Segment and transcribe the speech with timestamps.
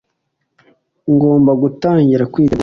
[1.13, 2.59] ngomba gutangira kwitegura